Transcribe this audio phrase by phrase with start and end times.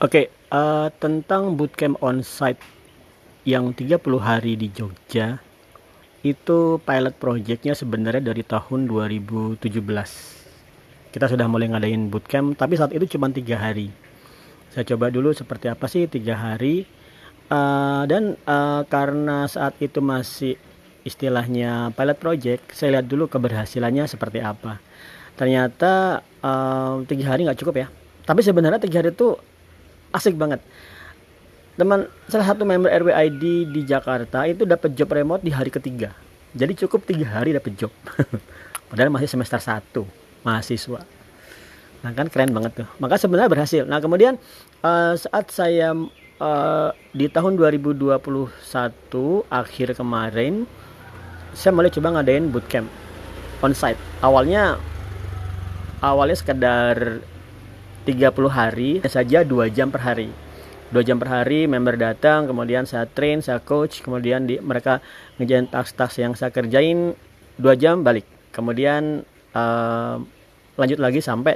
[0.00, 2.56] Oke, uh, tentang bootcamp onsite
[3.44, 5.44] yang 30 hari di Jogja,
[6.24, 9.60] itu pilot projectnya sebenarnya dari tahun 2017.
[11.12, 13.92] Kita sudah mulai ngadain bootcamp, tapi saat itu cuma tiga hari.
[14.72, 16.88] Saya coba dulu seperti apa sih tiga hari,
[17.52, 20.56] uh, dan uh, karena saat itu masih
[21.04, 24.80] istilahnya pilot project, saya lihat dulu keberhasilannya seperti apa.
[25.36, 26.24] Ternyata
[27.04, 27.86] tiga hari nggak cukup ya.
[28.24, 29.49] Tapi sebenarnya tiga hari itu
[30.14, 30.60] asik banget.
[31.78, 36.12] Teman salah satu member RWID di Jakarta itu dapat job remote di hari ketiga.
[36.52, 37.92] Jadi cukup tiga hari dapat job.
[38.90, 40.02] Padahal masih semester 1
[40.42, 41.00] mahasiswa.
[42.02, 42.88] Nah kan keren banget tuh.
[42.98, 43.82] Maka sebenarnya berhasil.
[43.86, 44.34] Nah kemudian
[44.82, 45.94] uh, saat saya
[46.42, 48.10] uh, di tahun 2021
[49.46, 50.66] akhir kemarin
[51.54, 52.88] saya mulai coba ngadain bootcamp
[53.62, 54.00] onsite.
[54.24, 54.80] Awalnya
[56.02, 57.22] awalnya sekedar
[58.08, 60.30] 30 hari saja dua jam per hari
[60.90, 64.98] dua jam per hari member datang kemudian saya train saya coach kemudian di, mereka
[65.38, 67.14] ngejain tas-tas yang saya kerjain
[67.60, 69.22] dua jam balik kemudian
[69.54, 70.16] uh,
[70.74, 71.54] lanjut lagi sampai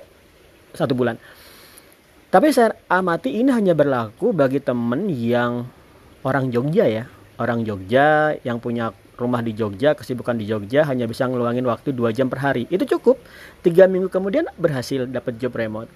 [0.70, 1.18] satu bulan
[2.30, 5.66] tapi saya amati ini hanya berlaku bagi temen yang
[6.22, 7.05] orang Jogja ya
[7.38, 12.11] orang Jogja yang punya rumah di Jogja, kesibukan di Jogja hanya bisa ngeluangin waktu dua
[12.11, 12.66] jam per hari.
[12.70, 13.22] Itu cukup.
[13.62, 15.90] Tiga minggu kemudian berhasil dapat job remote.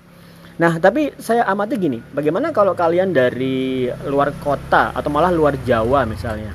[0.58, 6.02] Nah, tapi saya amati gini, bagaimana kalau kalian dari luar kota atau malah luar Jawa
[6.02, 6.50] misalnya?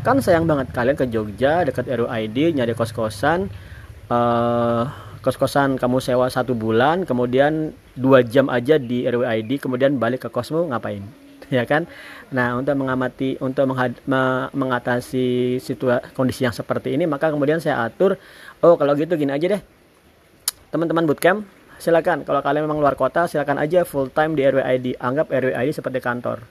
[0.00, 3.52] Kan sayang banget kalian ke Jogja dekat RUID nyari kos-kosan,
[4.08, 4.88] uh,
[5.20, 10.72] kos-kosan kamu sewa satu bulan, kemudian dua jam aja di RUID, kemudian balik ke kosmu
[10.72, 11.04] ngapain?
[11.52, 11.84] Ya kan?
[12.32, 13.68] Nah, untuk mengamati, untuk
[14.56, 18.16] mengatasi situasi kondisi yang seperti ini, maka kemudian saya atur,
[18.64, 19.62] oh kalau gitu gini aja deh,
[20.72, 21.44] teman-teman bootcamp
[21.82, 25.98] silakan kalau kalian memang luar kota silakan aja full time di RWID anggap RWID seperti
[25.98, 26.46] kantor.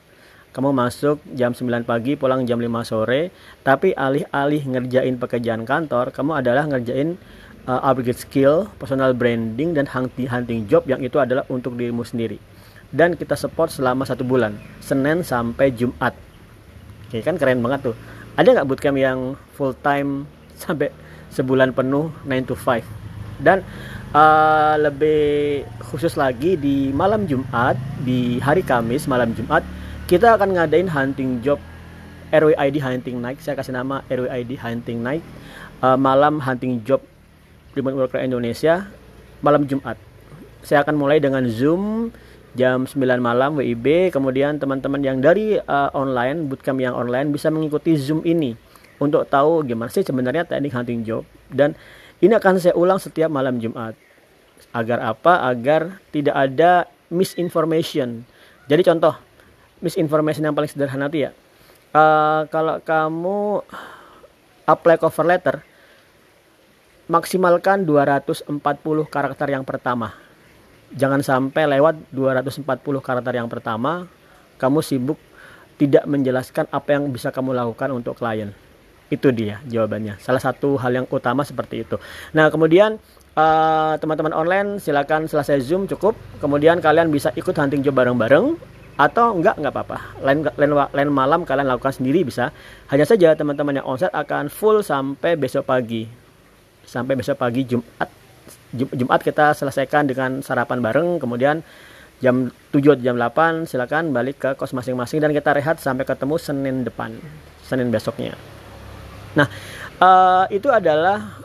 [0.51, 3.31] Kamu masuk jam 9 pagi pulang jam 5 sore
[3.63, 7.15] tapi alih-alih ngerjain pekerjaan kantor kamu adalah ngerjain
[7.63, 12.35] uh, upgrade skill personal branding dan hunting, job yang itu adalah untuk dirimu sendiri.
[12.91, 16.11] Dan kita support selama satu bulan Senin sampai Jumat.
[17.07, 17.95] Oke kan keren banget tuh.
[18.35, 20.27] Ada nggak bootcamp yang full time
[20.59, 20.91] sampai
[21.31, 23.10] sebulan penuh 9 to 5
[23.41, 23.65] dan
[24.13, 27.75] uh, lebih khusus lagi di malam Jumat
[28.05, 29.65] di hari Kamis malam Jumat
[30.05, 31.57] kita akan ngadain hunting job
[32.31, 33.43] RWID Hunting Night.
[33.43, 35.23] Saya kasih nama RWID Hunting Night
[35.83, 37.03] uh, malam hunting job
[37.75, 38.87] remote worker Indonesia
[39.43, 39.99] malam Jumat.
[40.63, 42.13] Saya akan mulai dengan Zoom
[42.51, 47.95] jam 9 malam WIB kemudian teman-teman yang dari uh, online bootcamp yang online bisa mengikuti
[47.95, 48.55] Zoom ini
[48.99, 51.23] untuk tahu gimana sih sebenarnya teknik hunting job.
[51.51, 51.75] Dan
[52.21, 53.97] ini akan saya ulang setiap malam Jumat.
[54.71, 55.41] Agar apa?
[55.49, 58.21] Agar tidak ada misinformation.
[58.69, 59.17] Jadi contoh,
[59.81, 61.31] misinformation yang paling sederhana itu ya.
[61.91, 63.65] Uh, kalau kamu
[64.69, 65.55] apply cover letter,
[67.09, 68.47] maksimalkan 240
[69.09, 70.15] karakter yang pertama.
[70.95, 72.63] Jangan sampai lewat 240
[73.01, 74.07] karakter yang pertama,
[74.61, 75.19] kamu sibuk
[75.81, 78.53] tidak menjelaskan apa yang bisa kamu lakukan untuk klien.
[79.11, 80.17] Itu dia jawabannya.
[80.23, 81.99] Salah satu hal yang utama seperti itu.
[82.31, 82.95] Nah, kemudian
[83.35, 86.15] eh, teman-teman online silakan selesai Zoom cukup.
[86.39, 88.55] Kemudian kalian bisa ikut hunting job bareng-bareng
[89.01, 89.97] atau enggak enggak apa-apa.
[90.21, 92.55] Lain, lain lain malam kalian lakukan sendiri bisa.
[92.87, 96.07] Hanya saja teman-teman yang onsite akan full sampai besok pagi.
[96.87, 98.09] Sampai besok pagi Jumat.
[98.71, 101.59] Jumat kita selesaikan dengan sarapan bareng, kemudian
[102.23, 106.35] jam 7 atau jam 8 silakan balik ke kos masing-masing dan kita rehat sampai ketemu
[106.39, 107.11] Senin depan.
[107.65, 108.37] Senin besoknya.
[109.31, 109.47] Nah,
[110.03, 111.39] uh, itu adalah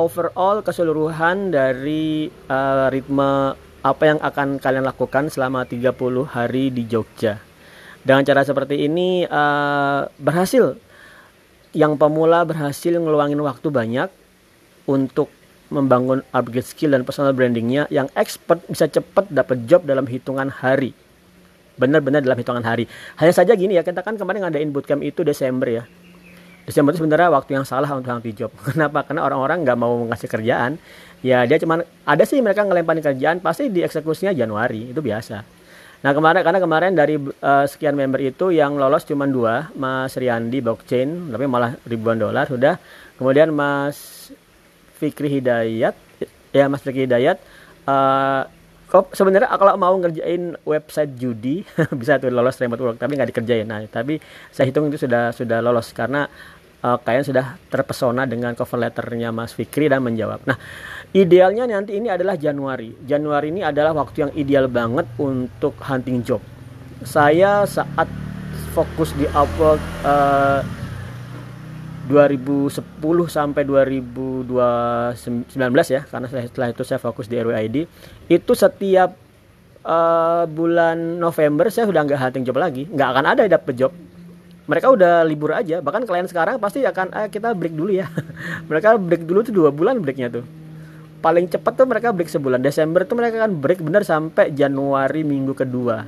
[0.00, 3.52] overall keseluruhan dari uh, ritme
[3.84, 5.92] apa yang akan kalian lakukan selama 30
[6.24, 7.42] hari di Jogja.
[8.00, 10.78] Dengan cara seperti ini uh, berhasil.
[11.76, 14.08] Yang pemula berhasil ngeluangin waktu banyak
[14.88, 15.28] untuk
[15.68, 17.84] membangun upgrade skill dan personal brandingnya.
[17.92, 20.96] Yang expert bisa cepat dapat job dalam hitungan hari.
[21.76, 22.88] Benar-benar dalam hitungan hari.
[23.20, 25.84] Hanya saja gini ya, kita kan kemarin ngadain bootcamp itu Desember ya
[26.68, 28.52] Desember itu sebenarnya waktu yang salah untuk hunting job.
[28.68, 29.00] Kenapa?
[29.08, 30.76] Karena orang-orang nggak mau ngasih kerjaan.
[31.24, 35.42] Ya dia cuma ada sih mereka ngelemparin kerjaan, pasti dieksekusinya Januari itu biasa.
[35.98, 40.62] Nah kemarin karena kemarin dari uh, sekian member itu yang lolos cuma dua, Mas Riyandi
[40.62, 42.78] blockchain, tapi malah ribuan dolar sudah.
[43.18, 44.30] Kemudian Mas
[45.00, 45.96] Fikri Hidayat,
[46.54, 47.42] ya Mas Fikri Hidayat.
[47.82, 48.46] Uh,
[48.88, 51.60] sebenarnya kalau mau ngerjain website judi
[52.00, 54.16] bisa tuh lolos remote work tapi nggak dikerjain nah tapi
[54.48, 56.24] saya hitung itu sudah sudah lolos karena
[56.82, 60.44] uh, kalian sudah terpesona dengan cover letternya Mas Fikri dan menjawab.
[60.46, 60.56] Nah,
[61.14, 62.94] idealnya nanti ini adalah Januari.
[63.02, 66.42] Januari ini adalah waktu yang ideal banget untuk hunting job.
[67.02, 68.10] Saya saat
[68.74, 70.62] fokus di upload uh,
[72.08, 72.72] 2010
[73.28, 74.48] sampai 2019
[75.92, 77.76] ya karena setelah itu saya fokus di RWID
[78.32, 79.12] itu setiap
[79.84, 83.92] uh, bulan November saya sudah nggak hunting job lagi nggak akan ada dapet job
[84.68, 88.06] mereka udah libur aja bahkan klien sekarang pasti akan eh, kita break dulu ya.
[88.68, 90.44] Mereka break dulu tuh dua bulan breaknya tuh.
[91.18, 92.62] Paling cepat tuh mereka break sebulan.
[92.62, 96.06] Desember tuh mereka akan break bener sampai Januari minggu kedua.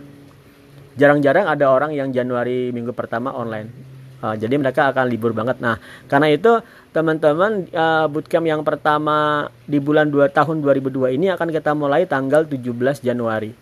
[0.95, 3.73] Jarang-jarang ada orang yang Januari minggu pertama online.
[4.21, 5.56] Uh, jadi mereka akan libur banget.
[5.65, 6.61] Nah karena itu
[6.93, 12.45] teman-teman uh, bootcamp yang pertama di bulan 2 tahun 2002 ini akan kita mulai tanggal
[12.45, 13.56] 17 Januari.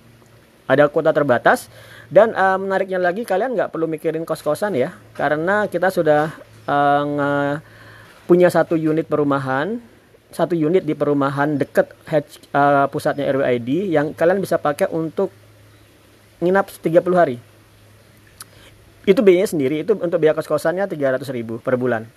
[0.69, 1.71] Ada kuota terbatas
[2.09, 6.33] dan uh, menariknya lagi kalian nggak perlu mikirin kos-kosan ya, karena kita sudah
[6.65, 7.61] uh,
[8.25, 9.77] punya satu unit perumahan,
[10.33, 11.93] satu unit di perumahan dekat
[12.57, 15.29] uh, pusatnya RWID yang kalian bisa pakai untuk
[16.41, 17.37] nginap 30 hari.
[19.05, 22.09] Itu biayanya sendiri, itu untuk biaya kos-kosannya 300 ribu per bulan.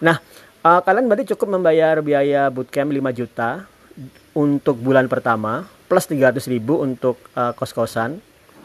[0.00, 0.20] Nah,
[0.64, 3.68] uh, kalian berarti cukup membayar biaya bootcamp 5 juta
[4.34, 8.18] untuk bulan pertama plus 300 ribu untuk uh, kos-kosan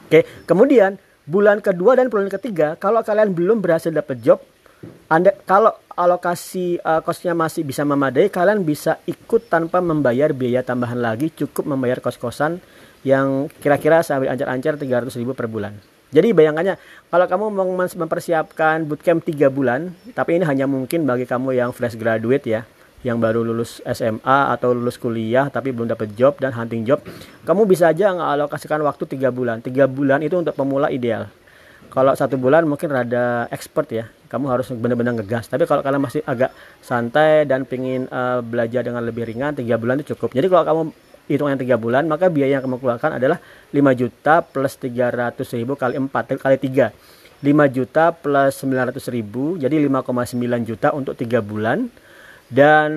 [0.09, 0.97] Oke, kemudian
[1.29, 4.41] bulan kedua dan bulan ketiga, kalau kalian belum berhasil dapat job,
[5.05, 10.97] anda kalau alokasi uh, kosnya masih bisa memadai, kalian bisa ikut tanpa membayar biaya tambahan
[10.97, 12.57] lagi, cukup membayar kos-kosan
[13.05, 15.77] yang kira-kira sampai ancar-ancar 300 ribu per bulan.
[16.09, 16.81] Jadi bayangannya,
[17.13, 17.45] kalau kamu
[17.93, 22.65] mempersiapkan bootcamp 3 bulan, tapi ini hanya mungkin bagi kamu yang fresh graduate ya,
[23.01, 26.99] yang baru lulus SMA atau lulus kuliah tapi belum dapat job dan hunting job,
[27.47, 29.63] kamu bisa aja ngalokasikan waktu tiga bulan.
[29.63, 31.31] Tiga bulan itu untuk pemula ideal.
[31.89, 35.49] Kalau satu bulan mungkin rada expert ya, kamu harus benar-benar ngegas.
[35.49, 36.53] Tapi kalau kalian masih agak
[36.85, 40.37] santai dan pingin uh, belajar dengan lebih ringan, tiga bulan itu cukup.
[40.37, 40.81] Jadi kalau kamu
[41.31, 43.41] hitungan tiga bulan, maka biaya yang kamu keluarkan adalah
[43.73, 46.93] 5 juta plus 300 ribu kali 4 kali 3.
[47.39, 51.87] 5 juta plus 900 ribu, jadi 5,9 juta untuk tiga bulan
[52.49, 52.89] dan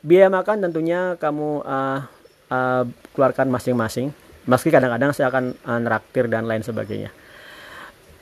[0.00, 2.00] biaya makan tentunya kamu uh,
[2.48, 4.10] uh, keluarkan masing-masing.
[4.44, 7.12] Meski kadang-kadang saya akan uh, neraktir dan lain sebagainya.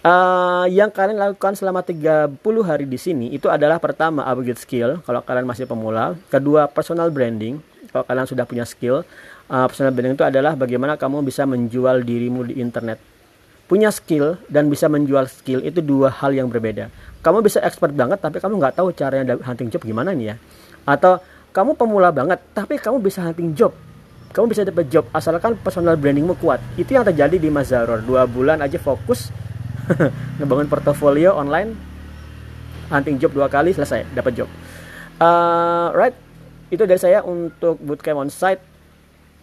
[0.03, 5.23] Uh, yang kalian lakukan selama 30 hari di sini itu adalah pertama upgrade skill kalau
[5.23, 7.63] kalian masih pemula, kedua personal branding
[7.95, 9.07] kalau kalian sudah punya skill.
[9.47, 12.99] Uh, personal branding itu adalah bagaimana kamu bisa menjual dirimu di internet.
[13.71, 16.91] Punya skill dan bisa menjual skill itu dua hal yang berbeda.
[17.23, 20.37] Kamu bisa expert banget tapi kamu nggak tahu caranya hunting job gimana nih ya
[20.85, 23.73] atau kamu pemula banget tapi kamu bisa hunting job.
[24.33, 26.59] Kamu bisa dapat job asalkan personal brandingmu kuat.
[26.81, 28.01] Itu yang terjadi di Mazaror.
[28.01, 29.29] Dua bulan aja fokus
[30.41, 31.77] ngebangun portofolio online
[32.89, 34.49] hunting job dua kali selesai dapat job.
[35.21, 36.17] Uh, right
[36.73, 38.73] itu dari saya untuk bootcamp on site.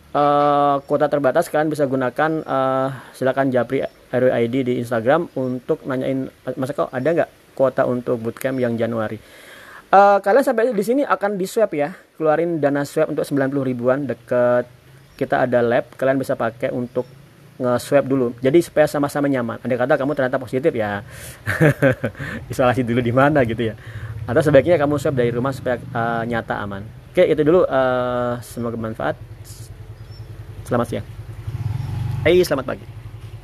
[0.09, 6.25] Uh, kuota terbatas kalian bisa gunakan uh, silakan Japri RWID di Instagram untuk nanyain
[6.57, 9.21] masa kok ada nggak kuota untuk bootcamp yang Januari
[9.89, 14.05] Uh, kalian sampai di sini akan di swab ya, keluarin dana swab untuk 90 ribuan
[14.05, 14.69] deket
[15.17, 17.09] kita ada lab, kalian bisa pakai untuk
[17.57, 18.31] nge-swab dulu.
[18.39, 19.59] Jadi supaya sama-sama nyaman.
[19.59, 21.01] Andai kata kamu ternyata positif ya,
[22.53, 23.75] isolasi dulu di mana gitu ya.
[24.29, 26.85] Atau sebaiknya kamu swab dari rumah supaya uh, nyata aman.
[27.09, 27.65] Oke, itu dulu.
[27.65, 29.17] Uh, semoga bermanfaat.
[30.69, 31.07] Selamat siang.
[32.29, 32.98] Eh, selamat pagi.